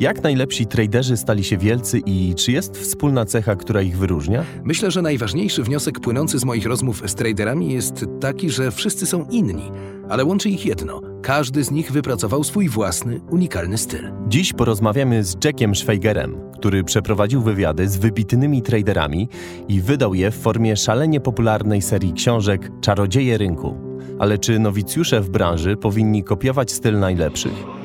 [0.00, 4.44] Jak najlepsi traderzy stali się wielcy i czy jest wspólna cecha, która ich wyróżnia?
[4.64, 9.26] Myślę, że najważniejszy wniosek płynący z moich rozmów z traderami jest taki, że wszyscy są
[9.30, 9.70] inni,
[10.08, 11.00] ale łączy ich jedno.
[11.22, 14.12] Każdy z nich wypracował swój własny, unikalny styl.
[14.28, 19.28] Dziś porozmawiamy z Jackiem Schweigerem, który przeprowadził wywiady z wybitnymi traderami
[19.68, 23.76] i wydał je w formie szalenie popularnej serii książek Czarodzieje rynku.
[24.18, 27.79] Ale czy nowicjusze w branży powinni kopiować styl najlepszych?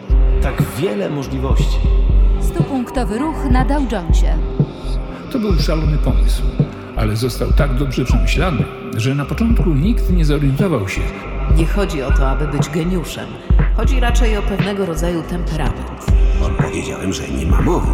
[0.46, 1.80] Tak wiele możliwości.
[2.42, 4.38] Stupunktowy ruch na Dow Jonesie.
[5.32, 6.42] To był szalony pomysł,
[6.96, 8.64] ale został tak dobrze przemyślany,
[8.98, 11.02] że na początku nikt nie zorientował się,
[11.58, 13.26] Nie chodzi o to, aby być geniuszem.
[13.78, 16.06] Chodzi raczej o pewnego rodzaju temperament.
[16.58, 17.92] Powiedziałem, że nie ma mowy,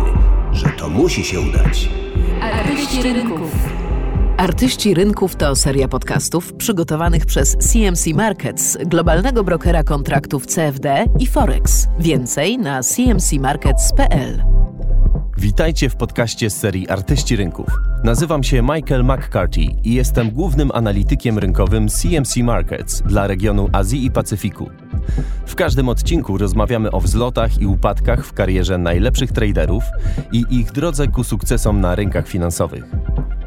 [0.52, 1.90] że to musi się udać.
[2.42, 3.81] Artyści rynków.
[4.42, 11.88] Artyści Rynków to seria podcastów przygotowanych przez CMC Markets, globalnego brokera kontraktów CFD i Forex.
[12.00, 14.44] Więcej na cmcmarkets.pl.
[15.38, 17.68] Witajcie w podcaście z serii Artyści Rynków.
[18.04, 24.12] Nazywam się Michael McCarthy i jestem głównym analitykiem rynkowym CMC Markets dla regionu Azji i
[24.12, 24.70] Pacyfiku.
[25.46, 29.84] W każdym odcinku rozmawiamy o wzlotach i upadkach w karierze najlepszych traderów
[30.32, 32.84] i ich drodze ku sukcesom na rynkach finansowych.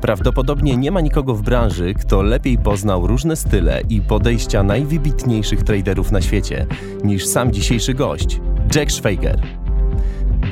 [0.05, 6.13] Prawdopodobnie nie ma nikogo w branży, kto lepiej poznał różne style i podejścia najwybitniejszych traderów
[6.13, 6.67] na świecie
[7.05, 8.41] niż sam dzisiejszy gość,
[8.75, 9.41] Jack Schweiger.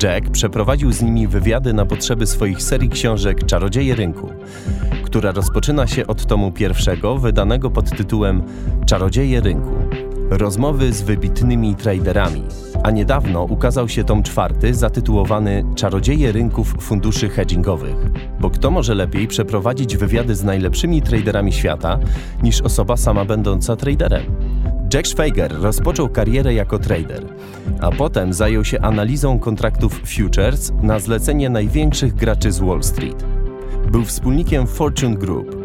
[0.03, 4.29] Jack przeprowadził z nimi wywiady na potrzeby swoich serii książek Czarodzieje Rynku,
[5.03, 8.43] która rozpoczyna się od tomu pierwszego, wydanego pod tytułem
[8.85, 9.75] Czarodzieje Rynku.
[10.29, 12.43] Rozmowy z wybitnymi traderami,
[12.83, 17.95] a niedawno ukazał się tom czwarty zatytułowany Czarodzieje rynków funduszy hedgingowych.
[18.43, 21.99] Bo kto może lepiej przeprowadzić wywiady z najlepszymi traderami świata
[22.43, 24.23] niż osoba sama będąca traderem?
[24.93, 27.25] Jack Schweiger rozpoczął karierę jako trader,
[27.81, 33.25] a potem zajął się analizą kontraktów futures na zlecenie największych graczy z Wall Street.
[33.91, 35.55] Był wspólnikiem Fortune Group,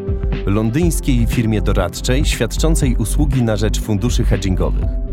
[0.47, 5.08] londyńskiej firmie doradczej świadczącej usługi na rzecz funduszy hedgingowych.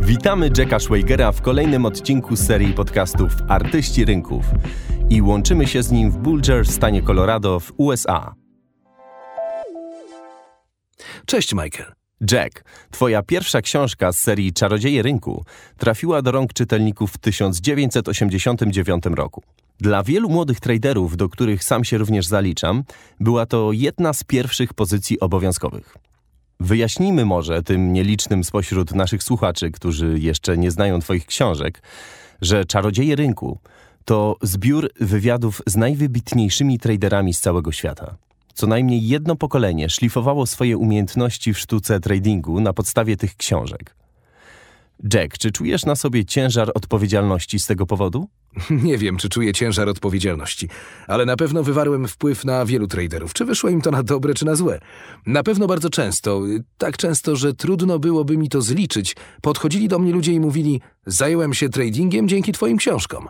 [0.00, 4.44] Witamy Jacka Schweigera w kolejnym odcinku serii podcastów Artyści Rynków
[5.10, 8.34] i łączymy się z nim w Boulder w stanie Colorado w USA.
[11.26, 11.92] Cześć, Michael.
[12.32, 15.44] Jack, twoja pierwsza książka z serii Czarodzieje Rynku
[15.78, 19.42] trafiła do rąk czytelników w 1989 roku.
[19.80, 22.84] Dla wielu młodych traderów, do których sam się również zaliczam,
[23.20, 25.96] była to jedna z pierwszych pozycji obowiązkowych.
[26.60, 31.82] Wyjaśnijmy może tym nielicznym spośród naszych słuchaczy, którzy jeszcze nie znają Twoich książek,
[32.40, 33.58] że Czarodzieje Rynku
[34.04, 38.16] to zbiór wywiadów z najwybitniejszymi traderami z całego świata.
[38.54, 43.99] Co najmniej jedno pokolenie szlifowało swoje umiejętności w sztuce tradingu na podstawie tych książek.
[45.14, 48.28] Jack, czy czujesz na sobie ciężar odpowiedzialności z tego powodu?
[48.70, 50.68] Nie wiem, czy czuję ciężar odpowiedzialności,
[51.06, 53.32] ale na pewno wywarłem wpływ na wielu traderów.
[53.32, 54.80] Czy wyszło im to na dobre, czy na złe?
[55.26, 56.42] Na pewno bardzo często,
[56.78, 59.16] tak często, że trudno byłoby mi to zliczyć.
[59.42, 63.28] Podchodzili do mnie ludzie i mówili: Zająłem się tradingiem dzięki Twoim książkom.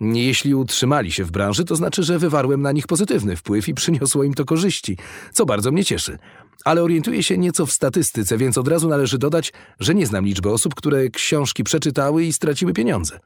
[0.00, 4.24] Jeśli utrzymali się w branży, to znaczy, że wywarłem na nich pozytywny wpływ i przyniosło
[4.24, 4.96] im to korzyści,
[5.32, 6.18] co bardzo mnie cieszy.
[6.64, 10.50] Ale orientuję się nieco w statystyce, więc od razu należy dodać, że nie znam liczby
[10.50, 13.20] osób, które książki przeczytały i straciły pieniądze.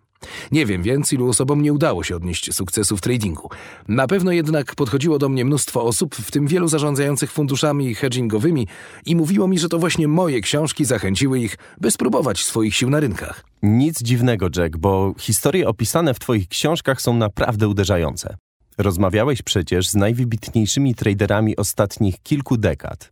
[0.53, 3.48] Nie wiem więc, ilu osobom nie udało się odnieść sukcesu w tradingu.
[3.88, 8.69] Na pewno jednak podchodziło do mnie mnóstwo osób, w tym wielu zarządzających funduszami hedgingowymi
[9.06, 13.00] i mówiło mi, że to właśnie moje książki zachęciły ich, by spróbować swoich sił na
[13.00, 13.44] rynkach.
[13.62, 18.36] Nic dziwnego, Jack, bo historie opisane w Twoich książkach są naprawdę uderzające.
[18.78, 23.10] Rozmawiałeś przecież z najwybitniejszymi traderami ostatnich kilku dekad.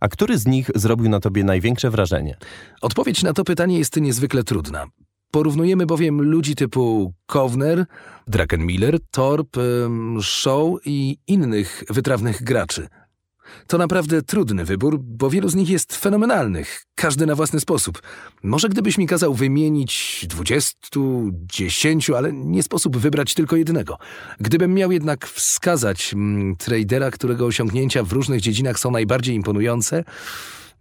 [0.00, 2.36] A który z nich zrobił na tobie największe wrażenie?
[2.80, 4.86] Odpowiedź na to pytanie jest niezwykle trudna.
[5.30, 7.84] Porównujemy bowiem ludzi typu Kovner,
[8.26, 9.56] Drakenmiller, Torp,
[10.22, 12.88] Shaw i innych wytrawnych graczy.
[13.66, 18.02] To naprawdę trudny wybór, bo wielu z nich jest fenomenalnych, każdy na własny sposób.
[18.42, 23.98] Może gdybyś mi kazał wymienić dwudziestu, dziesięciu, ale nie sposób wybrać tylko jednego.
[24.40, 30.04] Gdybym miał jednak wskazać mm, tradera, którego osiągnięcia w różnych dziedzinach są najbardziej imponujące,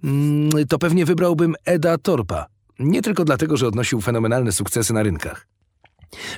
[0.04, 2.46] mm, to pewnie wybrałbym Eda Torpa.
[2.80, 5.55] Nie tylko dlatego, że odnosił fenomenalne sukcesy na rynkach.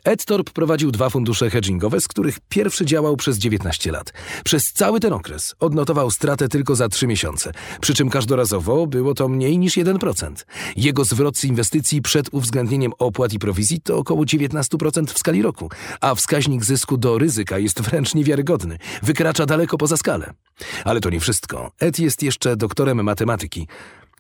[0.04, 4.14] Ed Torp prowadził dwa fundusze hedgingowe, z których pierwszy działał przez 19 lat.
[4.44, 9.28] Przez cały ten okres odnotował stratę tylko za 3 miesiące, przy czym każdorazowo było to
[9.28, 10.34] mniej niż 1%.
[10.76, 15.70] Jego zwrot z inwestycji przed uwzględnieniem opłat i prowizji to około 19% w skali roku,
[16.02, 20.34] a wskaźnik zysku do ryzyka jest wręcz niewiarygodny, wykracza daleko poza skalę.
[20.86, 21.72] Ale to nie wszystko.
[21.80, 23.68] Ed jest jeszcze doktorem matematyki.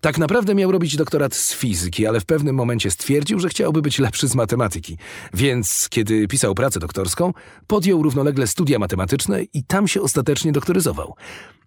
[0.01, 3.99] Tak naprawdę miał robić doktorat z fizyki, ale w pewnym momencie stwierdził, że chciałby być
[3.99, 4.97] lepszy z matematyki.
[5.33, 7.33] Więc, kiedy pisał pracę doktorską,
[7.67, 11.15] podjął równolegle studia matematyczne i tam się ostatecznie doktoryzował.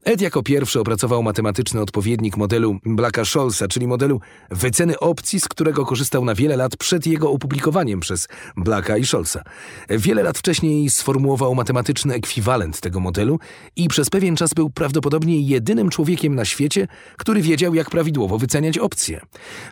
[0.04, 4.20] Ed jako pierwszy opracował matematyczny odpowiednik modelu Blacka-Scholza, czyli modelu
[4.50, 9.42] wyceny opcji, z którego korzystał na wiele lat przed jego opublikowaniem przez Blacka i Scholza.
[9.88, 13.38] Wiele lat wcześniej sformułował matematyczny ekwiwalent tego modelu
[13.76, 18.78] i przez pewien czas był prawdopodobnie jedynym człowiekiem na świecie, który wiedział, jak prawidłowo wyceniać
[18.78, 19.20] opcje.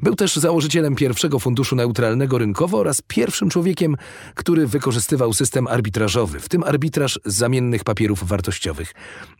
[0.02, 3.96] Był też założycielem pierwszego funduszu neutralnego rynkowo oraz pierwszym człowiekiem,
[4.34, 8.94] który wykorzystywał system arbitrażowy, w tym arbitraż zamiennych papierów wartościowych.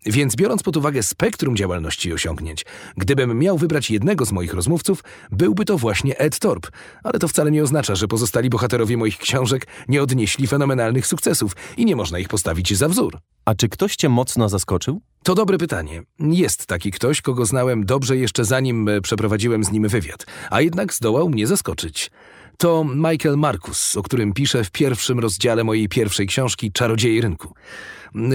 [0.07, 2.65] Więc biorąc pod uwagę spektrum działalności i osiągnięć.
[2.97, 6.69] Gdybym miał wybrać jednego z moich rozmówców, byłby to właśnie Ed Thorpe.
[7.03, 11.85] Ale to wcale nie oznacza, że pozostali bohaterowie moich książek nie odnieśli fenomenalnych sukcesów i
[11.85, 13.19] nie można ich postawić za wzór.
[13.45, 15.01] A czy ktoś cię mocno zaskoczył?
[15.23, 16.03] To dobre pytanie.
[16.21, 20.95] Jest taki ktoś, kogo znałem dobrze jeszcze zanim e, przeprowadziłem z nim wywiad, a jednak
[20.95, 22.11] zdołał mnie zaskoczyć.
[22.59, 27.55] To Michael Marcus, o którym piszę w pierwszym rozdziale mojej pierwszej książki Czarodzieje Rynku.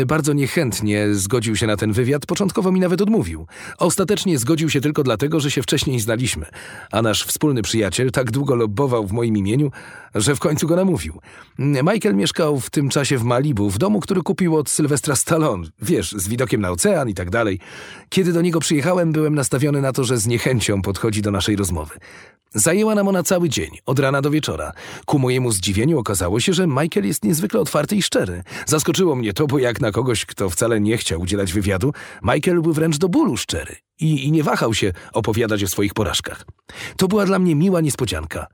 [0.08, 3.48] Bardzo niechętnie zgodził się na ten wywiad, początkowo mi nawet odmówił.
[3.78, 6.46] Ostatecznie zgodził się tylko dlatego, że się wcześniej znaliśmy,
[6.92, 9.72] a nasz wspólny przyjaciel tak długo lobbował w moim imieniu,
[10.16, 11.20] że w końcu go namówił.
[11.60, 16.12] Michael mieszkał w tym czasie w Malibu, w domu, który kupił od Sylwestra Stallone, wiesz,
[16.12, 17.60] z widokiem na ocean i tak dalej.
[18.10, 21.96] Kiedy do niego przyjechałem, byłem nastawiony na to, że z niechęcią podchodzi do naszej rozmowy.
[22.56, 24.72] Zajęła nam ona cały dzień, od rana do wieczora.
[25.06, 28.44] Ku mojemu zdziwieniu okazało się, że Michael jest niezwykle otwarty i szczery.
[28.66, 31.94] Zaskoczyło mnie to, bo jak na kogoś, kto wcale nie chciał udzielać wywiadu,
[32.24, 36.46] Michael był wręcz do bólu szczery i, i nie wahał się opowiadać o swoich porażkach.
[36.98, 38.48] To była dla mnie miła niespodzianka.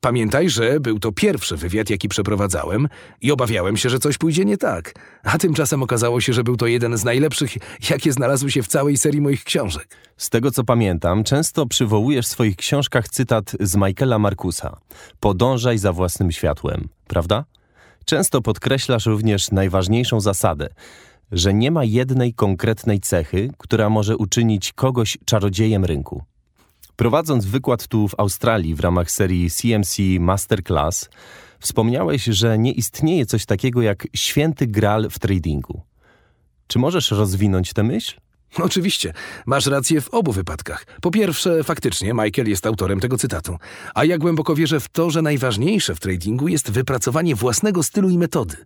[0.00, 2.88] Pamiętaj, że był to pierwszy wywiad, jaki przeprowadzałem
[3.20, 4.94] i obawiałem się, że coś pójdzie nie tak.
[5.22, 7.50] A tymczasem okazało się, że był to jeden z najlepszych,
[7.90, 9.96] jakie znalazły się w całej serii moich książek.
[10.16, 14.76] Z tego co pamiętam, często przywołujesz w swoich książkach cytat z Michaela Markusa:
[15.20, 17.44] Podążaj za własnym światłem, prawda?
[18.04, 20.68] Często podkreślasz również najważniejszą zasadę,
[21.32, 26.22] że nie ma jednej konkretnej cechy, która może uczynić kogoś czarodziejem rynku.
[26.96, 31.10] Prowadząc wykład tu w Australii w ramach serii CMC Masterclass,
[31.60, 35.82] wspomniałeś, że nie istnieje coś takiego jak święty gral w tradingu.
[36.66, 38.16] Czy możesz rozwinąć tę myśl?
[38.62, 39.12] Oczywiście,
[39.46, 40.86] masz rację w obu wypadkach.
[41.02, 43.58] Po pierwsze, faktycznie Michael jest autorem tego cytatu.
[43.94, 48.18] A ja głęboko wierzę w to, że najważniejsze w tradingu jest wypracowanie własnego stylu i
[48.18, 48.56] metody.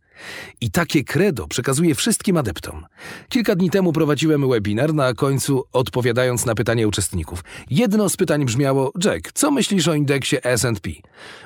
[0.60, 2.86] I takie credo przekazuję wszystkim adeptom.
[3.28, 7.44] Kilka dni temu prowadziłem webinar, na końcu odpowiadając na pytanie uczestników.
[7.70, 10.86] Jedno z pytań brzmiało: Jack, co myślisz o indeksie SP?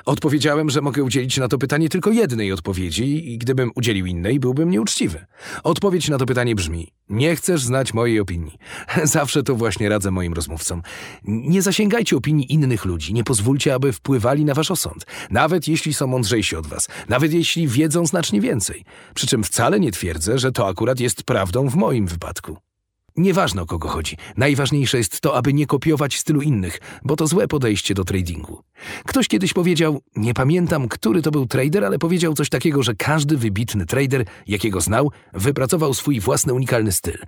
[0.04, 4.70] Odpowiedziałem, że mogę udzielić na to pytanie tylko jednej odpowiedzi i gdybym udzielił innej, byłbym
[4.70, 5.26] nieuczciwy.
[5.62, 8.58] Odpowiedź na to pytanie brzmi: Nie chcesz znać mojej opinii opinii.
[9.04, 10.82] Zawsze to właśnie radzę moim rozmówcom.
[11.24, 15.06] Nie zasięgajcie opinii innych ludzi, nie pozwólcie, aby wpływali na wasz osąd.
[15.30, 18.84] Nawet jeśli są mądrzejsi od was, nawet jeśli wiedzą znacznie więcej.
[19.14, 22.71] Przy czym wcale nie twierdzę, że to akurat jest prawdą w moim wypadku.
[23.16, 24.16] Nieważne o kogo chodzi.
[24.36, 28.62] Najważniejsze jest to, aby nie kopiować stylu innych, bo to złe podejście do tradingu.
[29.04, 33.36] Ktoś kiedyś powiedział, nie pamiętam, który to był trader, ale powiedział coś takiego, że każdy
[33.36, 37.18] wybitny trader, jakiego znał, wypracował swój własny unikalny styl.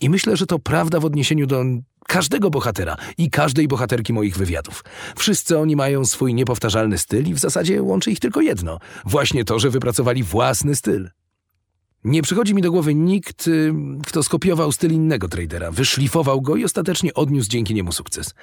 [0.00, 1.64] I myślę, że to prawda w odniesieniu do
[2.06, 4.84] każdego bohatera i każdej bohaterki moich wywiadów.
[5.16, 8.78] Wszyscy oni mają swój niepowtarzalny styl i w zasadzie łączy ich tylko jedno.
[9.04, 11.08] Właśnie to, że wypracowali własny styl.
[12.06, 13.74] Nie przychodzi mi do głowy nikt, y,
[14.06, 18.34] kto skopiował styl innego tradera, wyszlifował go i ostatecznie odniósł dzięki niemu sukces.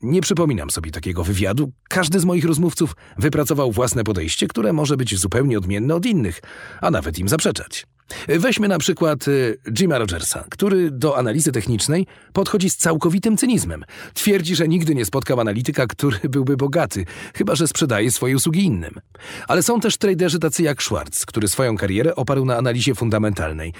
[0.00, 1.72] Nie przypominam sobie takiego wywiadu.
[1.88, 6.40] Każdy z moich rozmówców wypracował własne podejście, które może być zupełnie odmienne od innych,
[6.80, 7.86] a nawet im zaprzeczać.
[8.28, 13.84] Weźmy na przykład y, Jima Rogersa, który do analizy technicznej podchodzi z całkowitym cynizmem.
[14.14, 17.04] Twierdzi, że nigdy nie spotkał analityka, który byłby bogaty,
[17.34, 18.94] chyba że sprzedaje swoje usługi innym.
[19.48, 23.72] Ale są też traderzy tacy jak Schwartz, który swoją karierę oparł na analizie fundamentalnej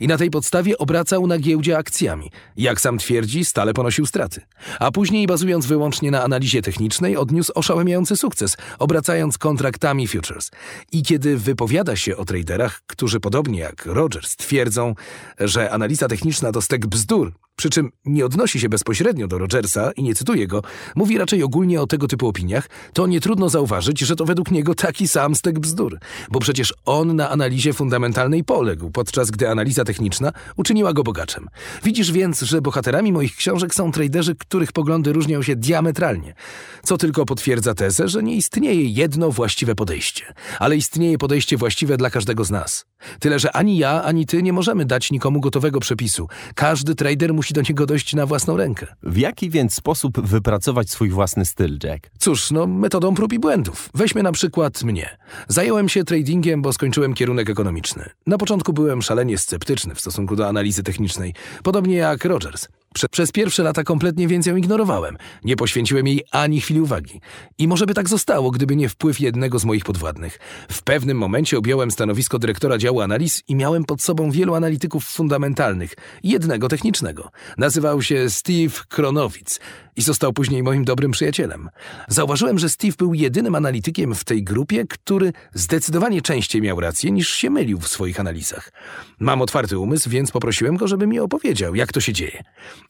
[0.00, 2.30] i na tej podstawie obracał na giełdzie akcjami.
[2.56, 4.40] Jak sam twierdzi, stale ponosił straty.
[4.78, 10.50] A później, bazując wyłącznie na analizie technicznej, odniósł oszałamiający sukces, obracając kontraktami futures.
[10.92, 14.94] I kiedy wypowiada się o traderach, którzy podobnie jak Rogers twierdzą,
[15.40, 20.02] że analiza techniczna to stek bzdur, przy czym nie odnosi się bezpośrednio do Rogersa i
[20.02, 20.62] nie cytuje go,
[20.96, 24.74] mówi raczej ogólnie o tego typu opiniach, to nie trudno zauważyć, że to według niego
[24.74, 25.98] taki sam stek bzdur,
[26.30, 31.48] bo przecież on na analizie fundamentalnej poległ, podczas gdy analiza techniczna uczyniła go bogaczem.
[31.84, 36.34] Widzisz więc, że bohaterami moich książek są traderzy, których poglądy różnią się diametralnie,
[36.82, 42.10] co tylko potwierdza tezę, że nie istnieje jedno właściwe podejście, ale istnieje podejście właściwe dla
[42.10, 42.89] każdego z nas.
[43.18, 46.28] Tyle, że ani ja, ani ty nie możemy dać nikomu gotowego przepisu.
[46.54, 48.86] Każdy trader musi do niego dojść na własną rękę.
[49.02, 52.10] W jaki więc sposób wypracować swój własny styl, Jack?
[52.20, 53.88] Cóż, no metodą prób i błędów.
[53.94, 55.16] Weźmy na przykład mnie.
[55.48, 58.10] Zająłem się tradingiem, bo skończyłem kierunek ekonomiczny.
[58.26, 62.68] Na początku byłem szalenie sceptyczny w stosunku do analizy technicznej, podobnie jak Rogers.
[62.94, 65.16] Prze- przez pierwsze lata kompletnie więc ją ignorowałem.
[65.44, 67.20] Nie poświęciłem jej ani chwili uwagi.
[67.58, 70.38] I może by tak zostało, gdyby nie wpływ jednego z moich podwładnych.
[70.70, 75.94] W pewnym momencie objąłem stanowisko dyrektora działu analiz i miałem pod sobą wielu analityków fundamentalnych
[76.22, 77.30] jednego technicznego.
[77.58, 79.58] Nazywał się Steve Kronowicz
[79.96, 81.68] i został później moim dobrym przyjacielem.
[82.12, 87.28] Zauważyłem, że Steve był jedynym analitykiem w tej grupie, który zdecydowanie częściej miał rację niż
[87.32, 88.72] się mylił w swoich analizach.
[89.20, 92.42] Mam otwarty umysł, więc poprosiłem go, żeby mi opowiedział, jak to się dzieje.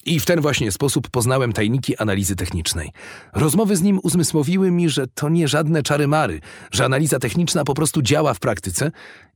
[0.04, 2.90] I w ten właśnie sposób poznałem tajniki analizy technicznej.
[3.32, 8.02] Rozmowy z nim uzmysłowiły mi, że to nie żadne czary-mary, że analiza techniczna po prostu
[8.02, 8.90] działa w praktyce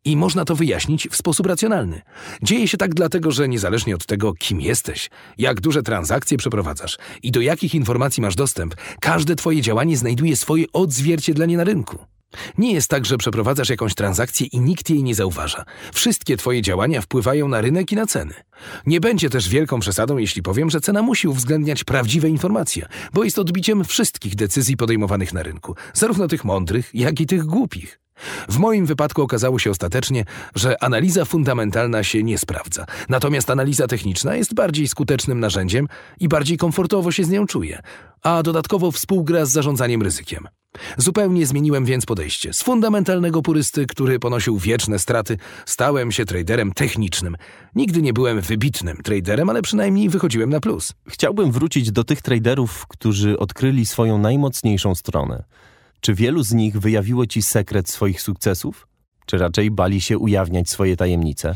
[0.04, 2.02] i można to wyjaśnić w sposób racjonalny.
[2.42, 7.30] Dzieje się tak dlatego, że niezależnie od tego, kim jesteś, jak duże transakcje przeprowadzasz i
[7.30, 11.98] do jakich informacji masz dostęp, każde twoje działanie znajduje swoje odzwierciedlenie na rynku.
[12.58, 15.64] Nie jest tak, że przeprowadzasz jakąś transakcję i nikt jej nie zauważa.
[15.92, 18.34] Wszystkie twoje działania wpływają na rynek i na ceny.
[18.86, 23.38] Nie będzie też wielką przesadą, jeśli powiem, że cena musi uwzględniać prawdziwe informacje, bo jest
[23.38, 28.03] odbiciem wszystkich decyzji podejmowanych na rynku, zarówno tych mądrych, jak i tych głupich.
[28.48, 34.36] W moim wypadku okazało się ostatecznie, że analiza fundamentalna się nie sprawdza, natomiast analiza techniczna
[34.36, 35.88] jest bardziej skutecznym narzędziem
[36.20, 37.80] i bardziej komfortowo się z nią czuję,
[38.22, 40.48] a dodatkowo współgra z zarządzaniem ryzykiem.
[40.96, 42.52] Zupełnie zmieniłem więc podejście.
[42.52, 47.36] Z fundamentalnego purysty, który ponosił wieczne straty, stałem się traderem technicznym.
[47.74, 50.92] Nigdy nie byłem wybitnym traderem, ale przynajmniej wychodziłem na plus.
[51.08, 55.44] Chciałbym wrócić do tych traderów, którzy odkryli swoją najmocniejszą stronę.
[56.04, 58.88] Czy wielu z nich wyjawiło ci sekret swoich sukcesów?
[59.26, 61.54] Czy raczej bali się ujawniać swoje tajemnice?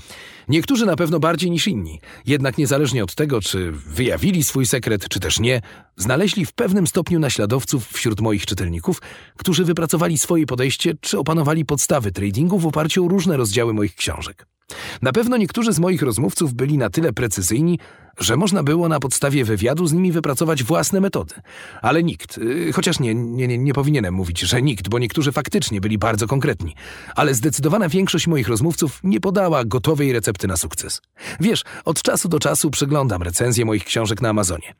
[0.49, 5.21] Niektórzy na pewno bardziej niż inni, jednak niezależnie od tego, czy wyjawili swój sekret, czy
[5.21, 5.61] też nie,
[5.97, 9.03] znaleźli w pewnym stopniu naśladowców wśród moich czytelników,
[9.37, 14.47] którzy wypracowali swoje podejście, czy opanowali podstawy tradingu w oparciu o różne rozdziały moich książek.
[15.03, 17.79] Na pewno niektórzy z moich rozmówców byli na tyle precyzyjni,
[18.19, 21.35] że można było na podstawie wywiadu z nimi wypracować własne metody.
[21.83, 25.81] Ale nikt, yy, chociaż nie, nie, nie, nie powinienem mówić, że nikt, bo niektórzy faktycznie
[25.81, 26.75] byli bardzo konkretni,
[27.17, 31.01] ale zdecydowana większość moich rozmówców nie podała gotowej recepty na sukces.
[31.41, 34.75] Wiesz, od czasu do czasu przeglądam recenzje moich książek na Amazonie.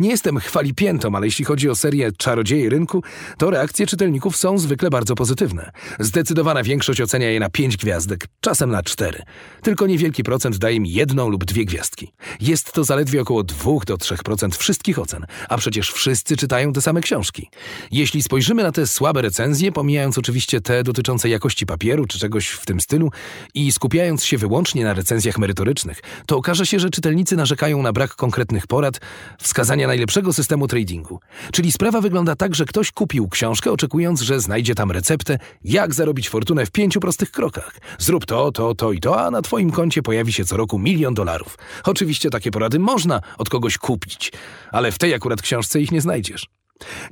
[0.00, 3.02] Nie jestem chwalipiętą, ale jeśli chodzi o serię Czarodzieje Rynku,
[3.38, 5.70] to reakcje czytelników są zwykle bardzo pozytywne.
[6.00, 9.22] Zdecydowana większość ocenia je na pięć gwiazdek, czasem na cztery.
[9.62, 12.12] Tylko niewielki procent daje mi jedną lub dwie gwiazdki.
[12.40, 17.00] Jest to zaledwie około 2 do 3% wszystkich ocen, a przecież wszyscy czytają te same
[17.00, 17.50] książki.
[17.90, 22.66] Jeśli spojrzymy na te słabe recenzje, pomijając oczywiście te dotyczące jakości papieru czy czegoś w
[22.66, 23.10] tym stylu
[23.54, 28.14] i skupiając się wyłącznie na recenzjach merytorycznych, to okaże się, że czytelnicy narzekają na brak
[28.14, 29.00] konkretnych porad,
[29.38, 31.20] wskazania najlepszego systemu tradingu.
[31.52, 36.28] Czyli sprawa wygląda tak, że ktoś kupił książkę oczekując, że znajdzie tam receptę, jak zarobić
[36.28, 37.76] fortunę w pięciu prostych krokach.
[37.98, 41.14] Zrób to, to, to i to, a na twoim koncie pojawi się co roku milion
[41.14, 41.58] dolarów.
[41.84, 44.32] Oczywiście takie porady można od kogoś kupić,
[44.72, 46.46] ale w tej akurat książce ich nie znajdziesz.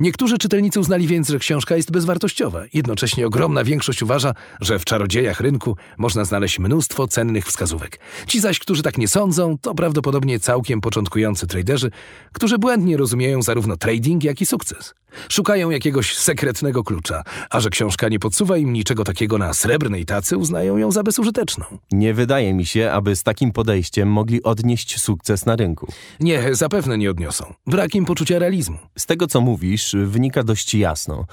[0.00, 2.62] Niektórzy czytelnicy uznali więc, że książka jest bezwartościowa.
[2.73, 8.00] Jednocześnie ogromna większość uważa, że w czarodziejach rynku można znaleźć mnóstwo cennych wskazówek.
[8.26, 11.91] Ci zaś, którzy tak nie sądzą, to prawdopodobnie całkiem początkujący traderzy,
[12.33, 14.95] którzy błędnie rozumieją zarówno trading, jak i sukces.
[15.29, 20.37] Szukają jakiegoś sekretnego klucza, a że książka nie podsuwa im niczego takiego na srebrnej tacy,
[20.37, 21.64] uznają ją za bezużyteczną.
[21.93, 25.93] Nie wydaje mi się, aby z takim podejściem mogli odnieść sukces na rynku.
[26.21, 27.55] Nie, zapewne nie odniosą.
[27.67, 28.79] Brak im poczucia realizmu.
[28.99, 31.26] Z tego, co mówisz, wynika dość jasno,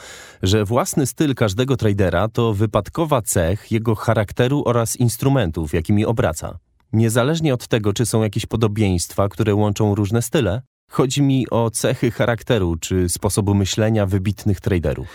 [0.43, 6.59] że własny styl każdego tradera to wypadkowa cech jego charakteru oraz instrumentów, jakimi obraca.
[6.93, 12.12] Niezależnie od tego, czy są jakieś podobieństwa, które łączą różne style, chodzi mi o cechy
[12.12, 15.07] charakteru czy sposobu myślenia wybitnych traderów.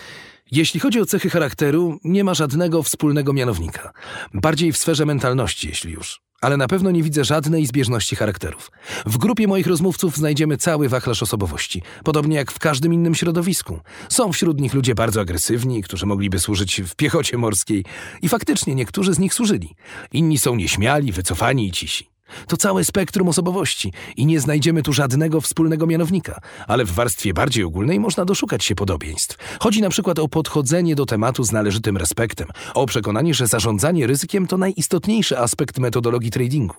[0.51, 3.91] Jeśli chodzi o cechy charakteru, nie ma żadnego wspólnego mianownika.
[4.33, 6.21] Bardziej w sferze mentalności, jeśli już.
[6.41, 8.71] Ale na pewno nie widzę żadnej zbieżności charakterów.
[9.05, 13.79] W grupie moich rozmówców znajdziemy cały wachlarz osobowości, podobnie jak w każdym innym środowisku.
[14.09, 17.85] Są wśród nich ludzie bardzo agresywni, którzy mogliby służyć w piechocie morskiej
[18.21, 19.75] i faktycznie niektórzy z nich służyli.
[20.11, 22.14] Inni są nieśmiali, wycofani i cisi.
[22.47, 27.63] To całe spektrum osobowości i nie znajdziemy tu żadnego wspólnego mianownika, ale w warstwie bardziej
[27.63, 29.37] ogólnej można doszukać się podobieństw.
[29.59, 34.47] Chodzi na przykład o podchodzenie do tematu z należytym respektem, o przekonanie, że zarządzanie ryzykiem
[34.47, 36.75] to najistotniejszy aspekt metodologii tradingu.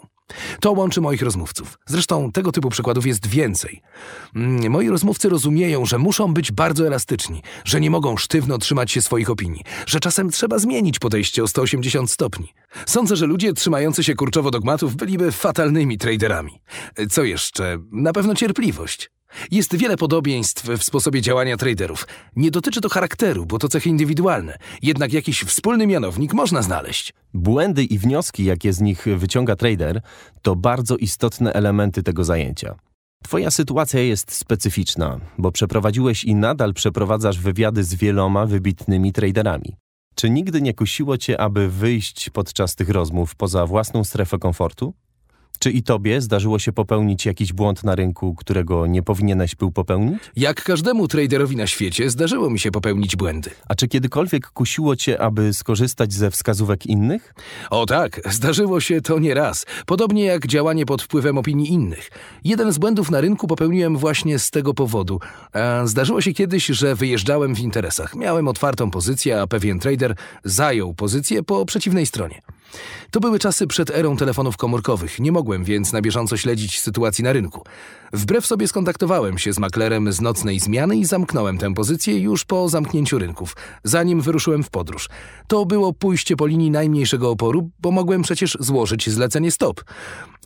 [0.60, 1.78] To łączy moich rozmówców.
[1.86, 3.82] Zresztą tego typu przykładów jest więcej.
[4.36, 9.02] Mm, Moi rozmówcy rozumieją, że muszą być bardzo elastyczni, że nie mogą sztywno trzymać się
[9.02, 12.48] swoich opinii, że czasem trzeba zmienić podejście o 180 stopni.
[12.86, 16.60] Sądzę, że ludzie trzymający się kurczowo dogmatów byliby fatalnymi traderami.
[17.10, 17.78] Co jeszcze?
[17.92, 19.10] Na pewno cierpliwość.
[19.50, 22.06] Jest wiele podobieństw w sposobie działania traderów.
[22.36, 24.58] Nie dotyczy to charakteru, bo to cechy indywidualne.
[24.82, 27.12] Jednak jakiś wspólny mianownik można znaleźć.
[27.34, 30.00] Błędy i wnioski, jakie z nich wyciąga trader,
[30.42, 32.74] to bardzo istotne elementy tego zajęcia.
[33.24, 39.76] Twoja sytuacja jest specyficzna, bo przeprowadziłeś i nadal przeprowadzasz wywiady z wieloma wybitnymi traderami.
[40.18, 44.94] Czy nigdy nie kusiło cię, aby wyjść podczas tych rozmów poza własną strefę komfortu?
[45.58, 50.18] Czy i tobie zdarzyło się popełnić jakiś błąd na rynku, którego nie powinieneś był popełnić?
[50.36, 53.50] Jak każdemu traderowi na świecie, zdarzyło mi się popełnić błędy.
[53.68, 57.34] A czy kiedykolwiek kusiło cię, aby skorzystać ze wskazówek innych?
[57.70, 59.66] O tak, zdarzyło się to nie raz.
[59.86, 62.10] Podobnie jak działanie pod wpływem opinii innych.
[62.44, 65.20] Jeden z błędów na rynku popełniłem właśnie z tego powodu.
[65.84, 68.14] Zdarzyło się kiedyś, że wyjeżdżałem w interesach.
[68.14, 72.42] Miałem otwartą pozycję, a pewien trader zajął pozycję po przeciwnej stronie.
[73.10, 77.32] To były czasy przed erą telefonów komórkowych, nie mogłem więc na bieżąco śledzić sytuacji na
[77.32, 77.64] rynku.
[78.12, 82.68] Wbrew sobie skontaktowałem się z maklerem z nocnej zmiany i zamknąłem tę pozycję już po
[82.68, 85.08] zamknięciu rynków, zanim wyruszyłem w podróż.
[85.46, 89.84] To było pójście po linii najmniejszego oporu, bo mogłem przecież złożyć zlecenie stop.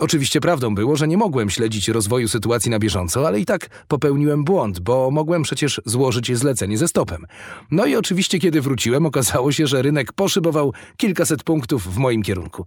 [0.00, 4.44] Oczywiście prawdą było, że nie mogłem śledzić rozwoju sytuacji na bieżąco, ale i tak popełniłem
[4.44, 7.26] błąd, bo mogłem przecież złożyć zlecenie ze stopem.
[7.70, 12.64] No i oczywiście, kiedy wróciłem, okazało się, że rynek poszybował kilkaset punktów w moim kierunku.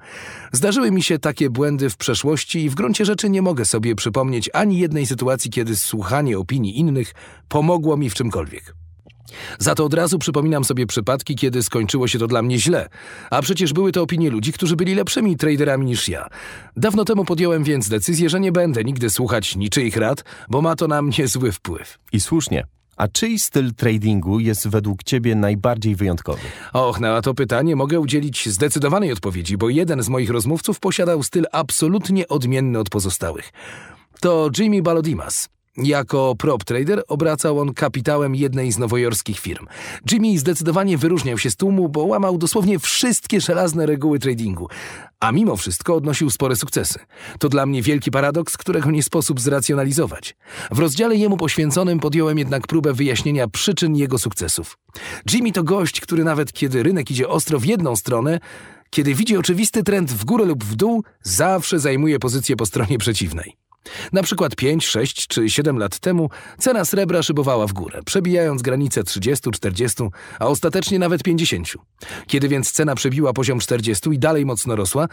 [0.52, 4.50] Zdarzyły mi się takie błędy w przeszłości i w gruncie rzeczy nie mogę sobie przypomnieć
[4.54, 7.13] ani jednej sytuacji, kiedy słuchanie opinii innych
[7.50, 8.83] pomogło mi w czymkolwiek.
[9.60, 12.90] Za to od razu przypominam sobie przypadki, kiedy skończyło się to dla mnie źle.
[13.30, 16.28] A przecież były to opinie ludzi, którzy byli lepszymi traderami niż ja.
[16.78, 20.88] Dawno temu podjąłem więc decyzję, że nie będę nigdy słuchać niczyich rad, bo ma to
[20.88, 22.00] na mnie zły wpływ.
[22.12, 22.63] I słusznie.
[22.98, 26.42] A czyj styl tradingu jest według ciebie najbardziej wyjątkowy?
[26.74, 31.46] Och, na to pytanie mogę udzielić zdecydowanej odpowiedzi, bo jeden z moich rozmówców posiadał styl
[31.52, 33.52] absolutnie odmienny od pozostałych.
[34.20, 35.50] To Jimmy Balodimas.
[35.77, 39.68] Jako prop trader obracał on kapitałem jednej z nowojorskich firm.
[40.12, 44.68] Jimmy zdecydowanie wyróżniał się z tłumu, bo łamał dosłownie wszystkie żelazne reguły tradingu,
[45.20, 47.00] a mimo wszystko odnosił spore sukcesy.
[47.39, 50.36] To dla mnie wielki paradoks, którego nie sposób zracjonalizować.
[50.72, 54.77] W rozdziale jemu poświęconym podjąłem jednak próbę wyjaśnienia przyczyn jego sukcesów.
[55.33, 58.40] Jimmy to gość, który nawet kiedy rynek idzie ostro w jedną stronę,
[58.90, 63.63] kiedy widzi oczywisty trend w górę lub w dół, zawsze zajmuje pozycję po stronie przeciwnej.
[64.13, 69.03] Na przykład 5, 6 czy 7 lat temu cena srebra szybowała w górę, przebijając granice
[69.03, 70.03] 30, 40,
[70.39, 71.74] a ostatecznie nawet 50.
[72.27, 75.07] Kiedy więc cena przebiła poziom 40 i dalej mocno rosła,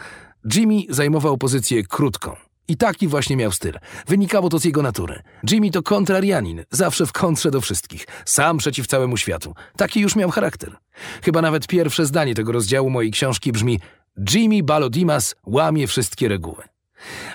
[0.55, 2.35] Jimmy zajmował pozycję krótką.
[2.67, 3.79] I taki właśnie miał styl.
[4.07, 5.21] Wynikało to z jego natury.
[5.51, 9.53] Jimmy to kontrarianin, zawsze w kontrze do wszystkich, sam przeciw całemu światu.
[9.77, 10.77] Taki już miał charakter.
[11.23, 13.79] Chyba nawet pierwsze zdanie tego rozdziału mojej książki brzmi
[14.33, 16.70] Jimmy Balodimas łamie wszystkie reguły.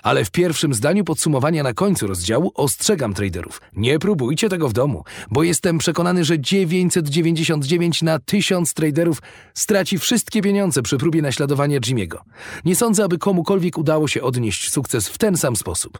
[0.02, 3.60] Ale w pierwszym zdaniu podsumowania na końcu rozdziału ostrzegam traderów.
[3.76, 9.22] Nie próbujcie tego w domu, bo jestem przekonany, że 999 na 1000 traderów
[9.54, 12.18] straci wszystkie pieniądze przy próbie naśladowania Jimmy'ego.
[12.64, 15.98] Nie sądzę, aby komukolwiek udało się odnieść sukces w ten sam sposób.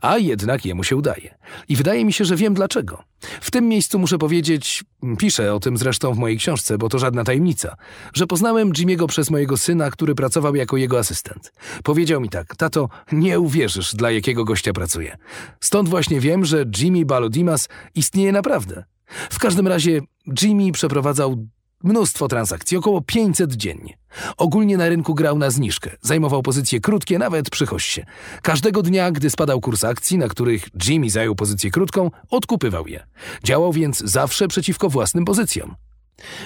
[0.00, 1.38] A jednak jemu się udaje.
[1.68, 3.02] I wydaje mi się, że wiem dlaczego.
[3.40, 4.84] W tym miejscu muszę powiedzieć,
[5.18, 7.76] piszę o tym zresztą w mojej książce, bo to żadna tajemnica,
[8.14, 11.52] że poznałem Jimmy'ego przez mojego syna, który pracował jako jego asystent.
[11.84, 15.16] Powiedział mi tak, tato, nie uwierzysz, dla jakiego gościa pracuję.
[15.60, 18.84] Stąd właśnie wiem, że Jimmy Balodimas istnieje naprawdę.
[19.30, 20.00] W każdym razie
[20.42, 21.46] Jimmy przeprowadzał
[21.84, 23.98] Mnóstwo transakcji, około 500 dziennie.
[24.36, 28.06] Ogólnie na rynku grał na zniżkę, zajmował pozycje krótkie nawet przy hoście.
[28.42, 33.06] Każdego dnia, gdy spadał kurs akcji, na których Jimmy zajął pozycję krótką, odkupywał je.
[33.44, 35.74] Działał więc zawsze przeciwko własnym pozycjom.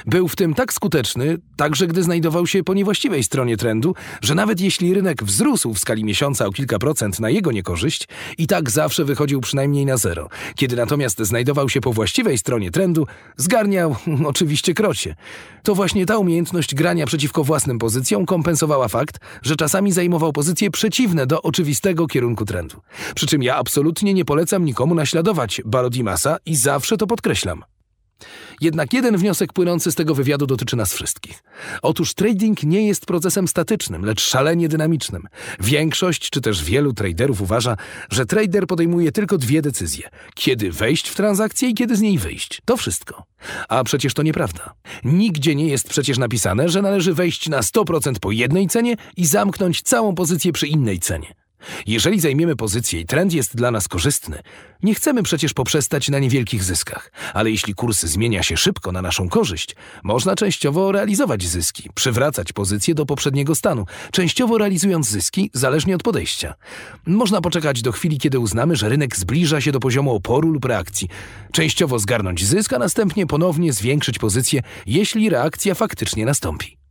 [0.06, 4.60] Był w tym tak skuteczny, także gdy znajdował się po niewłaściwej stronie trendu, że nawet
[4.60, 8.08] jeśli rynek wzrósł w skali miesiąca o kilka procent na jego niekorzyść,
[8.38, 10.28] i tak zawsze wychodził przynajmniej na zero.
[10.54, 13.06] Kiedy natomiast znajdował się po właściwej stronie trendu,
[13.36, 15.14] zgarniał oczywiście krocie.
[15.62, 21.26] To właśnie ta umiejętność grania przeciwko własnym pozycjom kompensowała fakt, że czasami zajmował pozycje przeciwne
[21.26, 22.80] do oczywistego kierunku trendu.
[23.14, 27.71] Przy czym ja absolutnie nie polecam nikomu naśladować Balodimasa i zawsze to podkreślam.
[28.60, 31.42] Jednak jeden wniosek płynący z tego wywiadu dotyczy nas wszystkich.
[31.82, 35.28] Otóż trading nie jest procesem statycznym, lecz szalenie dynamicznym.
[35.60, 37.76] Większość, czy też wielu traderów uważa,
[38.10, 42.62] że trader podejmuje tylko dwie decyzje: kiedy wejść w transakcję i kiedy z niej wyjść.
[42.64, 43.24] To wszystko.
[43.68, 44.74] A przecież to nieprawda.
[45.04, 49.82] Nigdzie nie jest przecież napisane, że należy wejść na 100% po jednej cenie i zamknąć
[49.82, 51.34] całą pozycję przy innej cenie.
[51.86, 54.42] Jeżeli zajmiemy pozycję i trend jest dla nas korzystny,
[54.82, 59.28] nie chcemy przecież poprzestać na niewielkich zyskach, ale jeśli kurs zmienia się szybko na naszą
[59.28, 66.02] korzyść, można częściowo realizować zyski, przywracać pozycję do poprzedniego stanu, częściowo realizując zyski zależnie od
[66.02, 66.54] podejścia.
[67.06, 71.08] Można poczekać do chwili, kiedy uznamy, że rynek zbliża się do poziomu oporu lub reakcji,
[71.52, 76.81] częściowo zgarnąć zysk, a następnie ponownie zwiększyć pozycję, jeśli reakcja faktycznie nastąpi.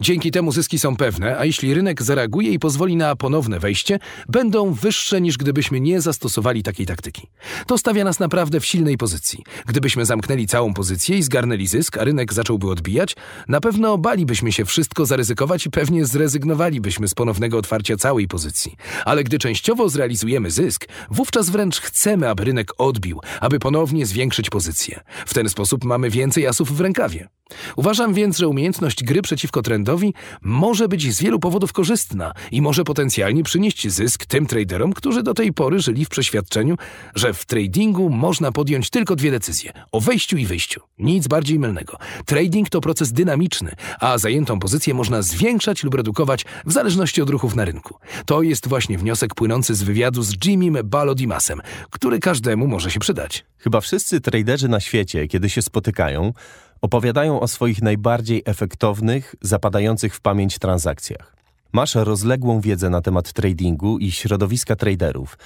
[0.00, 4.72] Dzięki temu zyski są pewne, a jeśli rynek zareaguje i pozwoli na ponowne wejście, będą
[4.72, 7.26] wyższe niż gdybyśmy nie zastosowali takiej taktyki.
[7.66, 9.44] To stawia nas naprawdę w silnej pozycji.
[9.66, 13.16] Gdybyśmy zamknęli całą pozycję i zgarnęli zysk, a rynek zacząłby odbijać,
[13.48, 18.76] na pewno balibyśmy się wszystko zaryzykować i pewnie zrezygnowalibyśmy z ponownego otwarcia całej pozycji.
[19.04, 25.00] Ale gdy częściowo zrealizujemy zysk, wówczas wręcz chcemy, aby rynek odbił, aby ponownie zwiększyć pozycję.
[25.26, 27.39] W ten sposób mamy więcej asów w rękawie.
[27.76, 32.84] Uważam więc, że umiejętność gry przeciwko trendowi może być z wielu powodów korzystna i może
[32.84, 36.76] potencjalnie przynieść zysk tym traderom, którzy do tej pory żyli w przeświadczeniu,
[37.14, 40.80] że w tradingu można podjąć tylko dwie decyzje o wejściu i wyjściu.
[40.98, 41.98] Nic bardziej mylnego.
[42.26, 47.54] Trading to proces dynamiczny, a zajętą pozycję można zwiększać lub redukować w zależności od ruchów
[47.54, 47.94] na rynku.
[48.26, 51.60] To jest właśnie wniosek płynący z wywiadu z Jimmym Balodimasem,
[51.90, 53.44] który każdemu może się przydać.
[53.58, 56.32] Chyba wszyscy traderzy na świecie, kiedy się spotykają,
[56.80, 61.36] opowiadają o swoich najbardziej efektownych, zapadających w pamięć transakcjach.
[61.72, 65.38] Masz rozległą wiedzę na temat tradingu i środowiska traderów,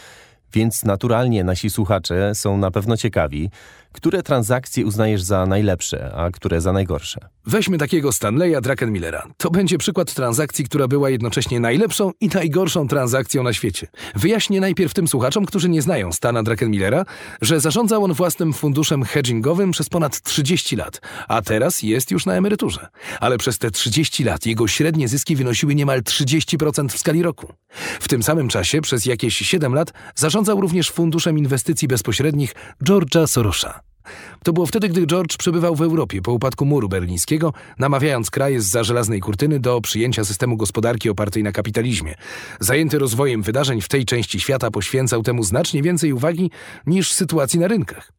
[0.54, 3.50] więc naturalnie nasi słuchacze są na pewno ciekawi,
[3.94, 7.20] które transakcje uznajesz za najlepsze, a które za najgorsze?
[7.46, 9.26] Weźmy takiego Stanleya Druckenmillera.
[9.36, 13.86] To będzie przykład transakcji, która była jednocześnie najlepszą i najgorszą transakcją na świecie.
[14.14, 17.04] Wyjaśnię najpierw tym słuchaczom, którzy nie znają Stana Druckenmillera,
[17.42, 22.34] że zarządzał on własnym funduszem hedgingowym przez ponad 30 lat, a teraz jest już na
[22.34, 22.88] emeryturze.
[23.20, 27.52] Ale przez te 30 lat jego średnie zyski wynosiły niemal 30% w skali roku.
[28.00, 32.54] W tym samym czasie przez jakieś 7 lat zarządzał również funduszem inwestycji bezpośrednich
[32.84, 33.80] George'a Sorosa.
[34.42, 38.66] To było wtedy, gdy George przebywał w Europie po upadku muru berlińskiego, namawiając kraje z
[38.66, 42.14] za żelaznej kurtyny do przyjęcia systemu gospodarki opartej na kapitalizmie.
[42.60, 46.50] Zajęty rozwojem wydarzeń w tej części świata poświęcał temu znacznie więcej uwagi
[46.86, 48.12] niż sytuacji na rynkach.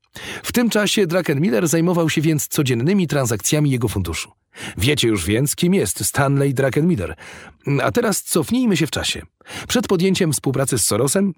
[0.44, 4.32] W tym czasie Druckenmiller zajmował się więc codziennymi transakcjami jego funduszu.
[4.78, 7.16] Wiecie już więc, kim jest Stanley Druckenmiller.
[7.82, 9.22] A teraz cofnijmy się w czasie.
[9.68, 11.34] Przed podjęciem współpracy z Sorosem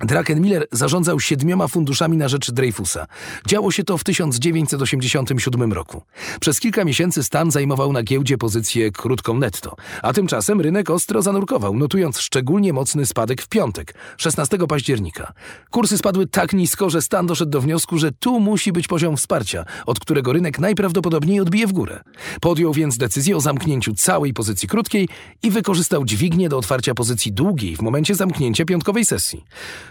[0.00, 3.06] Druckenmiller zarządzał siedmioma funduszami na rzecz Dreyfusa.
[3.46, 6.02] Działo się to w 1987 roku.
[6.40, 11.76] Przez kilka miesięcy Stan zajmował na giełdzie pozycję krótką netto, a tymczasem rynek ostro zanurkował,
[11.76, 15.32] notując szczególnie mocny spadek w piątek, 16 października.
[15.70, 19.64] Kursy spadły tak nisko, że Stan doszedł do wniosku, że tu musi być poziom wsparcia,
[19.86, 22.00] od którego rynek najprawdopodobniej odbije w górę.
[22.40, 25.08] Podjął więc decyzję o zamknięciu całej pozycji krótkiej
[25.42, 29.44] i wykorzystał dźwignię do otwarcia pozycji długiej w momencie zamknięcia piątkowej sesji.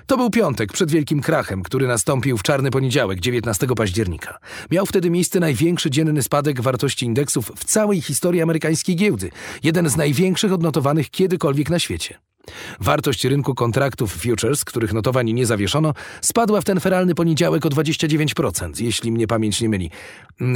[0.05, 4.37] To był piątek przed wielkim krachem, który nastąpił w czarny poniedziałek, 19 października.
[4.71, 9.31] Miał wtedy miejsce największy dzienny spadek wartości indeksów w całej historii amerykańskiej giełdy,
[9.63, 12.19] jeden z największych odnotowanych kiedykolwiek na świecie.
[12.79, 18.83] Wartość rynku kontraktów futures, których notowań nie zawieszono, spadła w ten feralny poniedziałek o 29%,
[18.83, 19.91] jeśli mnie pamięć nie myli.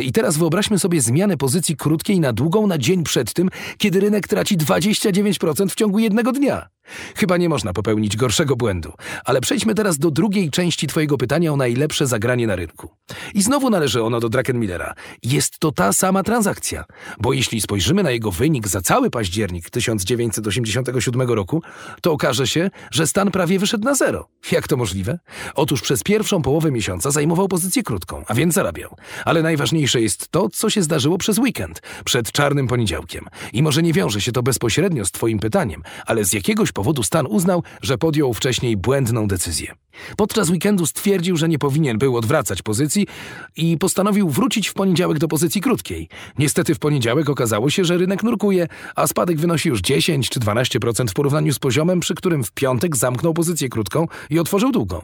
[0.01, 4.27] I teraz wyobraźmy sobie zmianę pozycji krótkiej na długą na dzień przed tym, kiedy rynek
[4.27, 6.74] traci 29% w ciągu jednego dnia.
[7.15, 8.93] Chyba nie można popełnić gorszego błędu,
[9.25, 12.89] ale przejdźmy teraz do drugiej części Twojego pytania o najlepsze zagranie na rynku.
[13.33, 14.93] I znowu należy ono do Druckenmillera.
[15.23, 16.85] Jest to ta sama transakcja,
[17.19, 21.61] bo jeśli spojrzymy na jego wynik za cały październik 1987 roku,
[22.01, 24.27] to okaże się, że stan prawie wyszedł na zero.
[24.51, 25.19] Jak to możliwe?
[25.55, 28.95] Otóż przez pierwszą połowę miesiąca zajmował pozycję krótką, a więc zarabiał.
[29.25, 33.25] Ale najważniejsze jest to, co się zdarzyło przez weekend, przed czarnym poniedziałkiem.
[33.53, 37.25] I może nie wiąże się to bezpośrednio z Twoim pytaniem, ale z jakiegoś powodu stan
[37.27, 39.73] uznał, że podjął wcześniej błędną decyzję.
[40.17, 43.07] Podczas weekendu stwierdził, że nie powinien był odwracać pozycji
[43.55, 46.09] i postanowił wrócić w poniedziałek do pozycji krótkiej.
[46.39, 51.09] Niestety w poniedziałek okazało się, że rynek nurkuje, a spadek wynosi już 10 czy 12%
[51.09, 55.01] w porównaniu z poziomem, przy którym w piątek zamknął pozycję krótką i otworzył długą.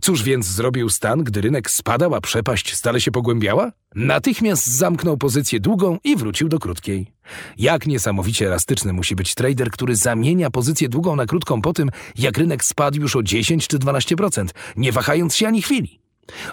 [0.00, 3.72] Cóż więc zrobił stan, gdy rynek spadał, a przepaść stale się pogłębiała?
[3.94, 7.12] Natychmiast zamknął pozycję długą i wrócił do krótkiej.
[7.58, 12.38] Jak niesamowicie elastyczny musi być trader, który zamienia pozycję długą na krótką po tym, jak
[12.38, 16.00] rynek spadł już o 10 czy 12%, nie wahając się ani chwili.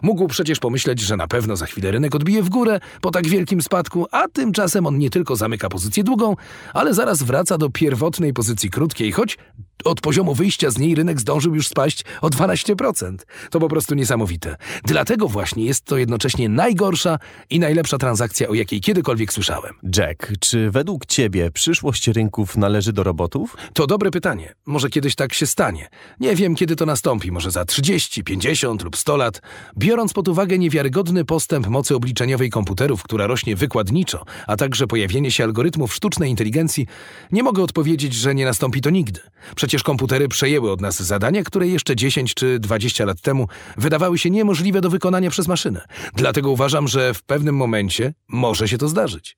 [0.01, 3.62] Mógł przecież pomyśleć, że na pewno za chwilę rynek odbije w górę po tak wielkim
[3.62, 6.36] spadku, a tymczasem on nie tylko zamyka pozycję długą,
[6.73, 9.38] ale zaraz wraca do pierwotnej pozycji krótkiej, choć
[9.84, 13.15] od poziomu wyjścia z niej rynek zdążył już spaść o 12%.
[13.50, 14.56] To po prostu niesamowite.
[14.84, 17.19] Dlatego właśnie jest to jednocześnie najgorsza
[17.50, 19.74] i najlepsza transakcja, o jakiej kiedykolwiek słyszałem.
[19.98, 23.58] Jack, czy według ciebie przyszłość rynków należy do robotów?
[23.74, 24.54] To dobre pytanie.
[24.65, 25.89] Może kiedyś tak się stanie.
[26.19, 29.41] Nie wiem, kiedy to nastąpi, może za 30, 50 lub 100 lat.
[29.78, 35.43] Biorąc pod uwagę niewiarygodny postęp mocy obliczeniowej komputerów, która rośnie wykładniczo, a także pojawienie się
[35.43, 36.88] algorytmów sztucznej inteligencji,
[37.32, 39.19] nie mogę odpowiedzieć, że nie nastąpi to nigdy.
[39.56, 44.29] Przecież komputery przejęły od nas zadania, które jeszcze 10 czy 20 lat temu wydawały się
[44.29, 45.86] niemożliwe do wykonania przez maszynę.
[46.15, 49.38] Dlatego uważam, że w pewnym momencie może się to zdarzyć.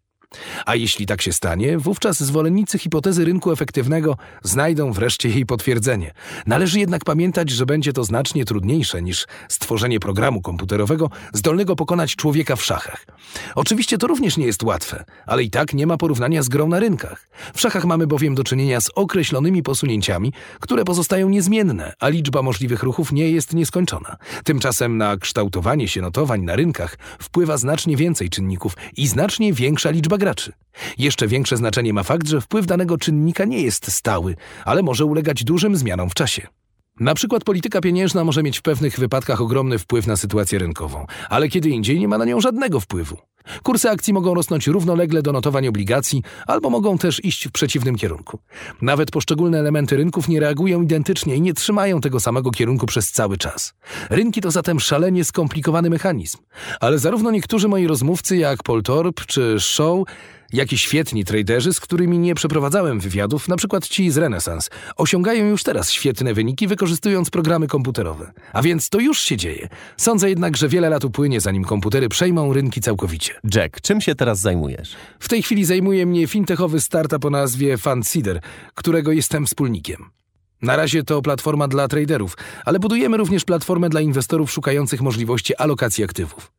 [0.65, 6.11] A jeśli tak się stanie, wówczas zwolennicy hipotezy rynku efektywnego znajdą wreszcie jej potwierdzenie.
[6.47, 12.55] Należy jednak pamiętać, że będzie to znacznie trudniejsze niż stworzenie programu komputerowego zdolnego pokonać człowieka
[12.55, 13.05] w szachach.
[13.55, 16.79] Oczywiście to również nie jest łatwe, ale i tak nie ma porównania z grą na
[16.79, 17.27] rynkach.
[17.53, 22.83] W szachach mamy bowiem do czynienia z określonymi posunięciami, które pozostają niezmienne, a liczba możliwych
[22.83, 24.17] ruchów nie jest nieskończona.
[24.43, 30.05] Tymczasem na kształtowanie się notowań na rynkach wpływa znacznie więcej czynników i znacznie większa liczba.
[30.97, 34.35] Jeszcze większe znaczenie ma fakt, że wpływ danego czynnika nie jest stały,
[34.65, 36.47] ale może ulegać dużym zmianom w czasie.
[36.99, 41.49] Na przykład polityka pieniężna może mieć w pewnych wypadkach ogromny wpływ na sytuację rynkową, ale
[41.49, 43.17] kiedy indziej nie ma na nią żadnego wpływu.
[43.63, 48.39] Kursy akcji mogą rosnąć równolegle do notowań obligacji, albo mogą też iść w przeciwnym kierunku.
[48.81, 53.37] Nawet poszczególne elementy rynków nie reagują identycznie i nie trzymają tego samego kierunku przez cały
[53.37, 53.73] czas.
[54.09, 56.37] Rynki to zatem szalenie skomplikowany mechanizm.
[56.79, 59.97] Ale zarówno niektórzy moi rozmówcy, jak Paul Torp czy Shaw,
[60.53, 65.45] jak i świetni traderzy, z którymi nie przeprowadzałem wywiadów, na przykład ci z Renaissance, osiągają
[65.45, 68.31] już teraz świetne wyniki wykorzystując programy komputerowe.
[68.53, 69.69] A więc to już się dzieje.
[69.97, 73.33] Sądzę jednak, że wiele lat upłynie, zanim komputery przejmą rynki całkowicie.
[73.55, 74.95] Jack, czym się teraz zajmujesz?
[75.19, 78.39] W tej chwili zajmuje mnie fintechowy startup o nazwie FundSeeder,
[78.75, 80.05] którego jestem wspólnikiem.
[80.61, 86.03] Na razie to platforma dla traderów, ale budujemy również platformę dla inwestorów szukających możliwości alokacji
[86.03, 86.51] aktywów.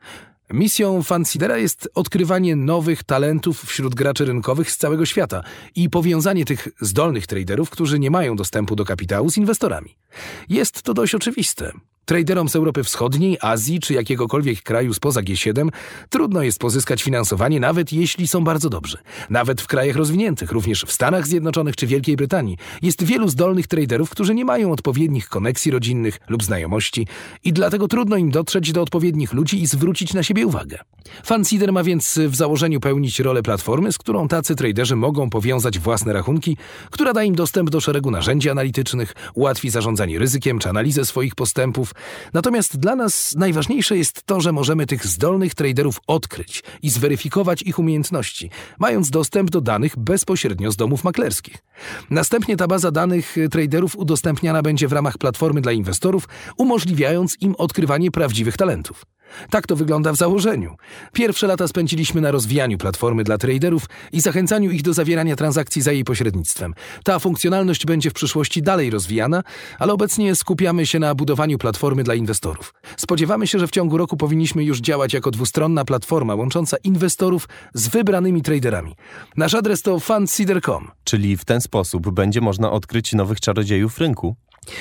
[0.50, 5.42] Misją Fansidera jest odkrywanie nowych talentów wśród graczy rynkowych z całego świata
[5.74, 9.96] i powiązanie tych zdolnych traderów, którzy nie mają dostępu do kapitału z inwestorami.
[10.48, 11.72] Jest to dość oczywiste.
[12.08, 15.68] Traderom z Europy Wschodniej, Azji czy jakiegokolwiek kraju spoza G7
[16.10, 18.98] trudno jest pozyskać finansowanie, nawet jeśli są bardzo dobrzy.
[19.30, 24.10] Nawet w krajach rozwiniętych, również w Stanach Zjednoczonych czy Wielkiej Brytanii, jest wielu zdolnych traderów,
[24.10, 27.06] którzy nie mają odpowiednich koneksji rodzinnych lub znajomości
[27.44, 30.78] i dlatego trudno im dotrzeć do odpowiednich ludzi i zwrócić na siebie uwagę.
[31.24, 36.12] Fanseeder ma więc w założeniu pełnić rolę platformy, z którą tacy traderzy mogą powiązać własne
[36.12, 36.56] rachunki,
[36.90, 41.95] która da im dostęp do szeregu narzędzi analitycznych, ułatwi zarządzanie ryzykiem czy analizę swoich postępów,
[42.32, 47.78] Natomiast dla nas najważniejsze jest to, że możemy tych zdolnych traderów odkryć i zweryfikować ich
[47.78, 51.56] umiejętności, mając dostęp do danych bezpośrednio z domów maklerskich.
[52.10, 58.10] Następnie ta baza danych traderów udostępniana będzie w ramach platformy dla inwestorów, umożliwiając im odkrywanie
[58.10, 59.04] prawdziwych talentów.
[59.50, 60.76] Tak to wygląda w założeniu.
[61.12, 65.92] Pierwsze lata spędziliśmy na rozwijaniu platformy dla traderów i zachęcaniu ich do zawierania transakcji za
[65.92, 66.74] jej pośrednictwem.
[67.04, 69.42] Ta funkcjonalność będzie w przyszłości dalej rozwijana,
[69.78, 72.74] ale obecnie skupiamy się na budowaniu platformy dla inwestorów.
[72.96, 77.88] Spodziewamy się, że w ciągu roku powinniśmy już działać jako dwustronna platforma łącząca inwestorów z
[77.88, 78.94] wybranymi traderami.
[79.36, 80.90] Nasz adres to fundseeder.com.
[81.04, 84.36] Czyli w ten sposób będzie można odkryć nowych czarodziejów rynku?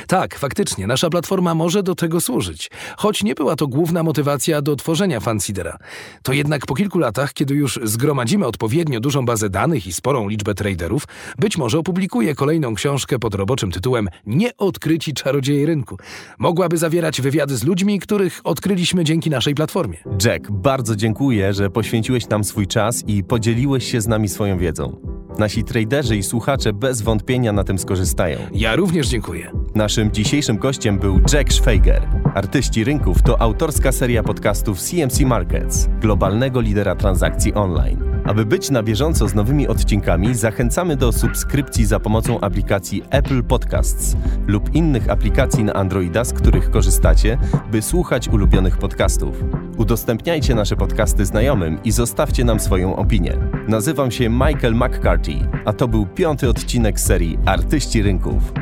[0.08, 4.76] Tak, faktycznie, nasza platforma może do tego służyć, choć nie była to główna motywacja do
[4.76, 5.78] tworzenia Fansidera.
[6.24, 10.54] To jednak po kilku latach, kiedy już zgromadzimy odpowiednio dużą bazę danych i sporą liczbę
[10.54, 11.04] traderów,
[11.40, 15.98] być może opublikuję kolejną książkę pod roboczym tytułem Nieodkryci czarodzieje rynku.
[16.38, 19.98] Mogłaby zawierać wywiady z ludźmi, których odkryliśmy dzięki naszej platformie.
[20.26, 25.16] Jack, bardzo dziękuję, że poświęciłeś nam swój czas i podzieliłeś się z nami swoją wiedzą.
[25.40, 28.40] Nasi traderzy i słuchacze bez wątpienia na tym skorzystają.
[28.54, 29.52] Ja również dziękuję.
[29.76, 32.08] Naszym dzisiejszym gościem był Jack Schweiger.
[32.34, 38.04] Artyści Rynków to autorska seria podcastów CMC Markets, globalnego lidera transakcji online.
[38.26, 44.18] Aby być na bieżąco z nowymi odcinkami, zachęcamy do subskrypcji za pomocą aplikacji Apple Podcasts
[44.48, 47.38] lub innych aplikacji na Androida, z których korzystacie,
[47.72, 49.44] by słuchać ulubionych podcastów.
[49.78, 53.38] Udostępniajcie nasze podcasty znajomym i zostawcie nam swoją opinię.
[53.68, 58.54] Nazywam się Michael McCarthy, a to był piąty odcinek serii Artyści Rynków.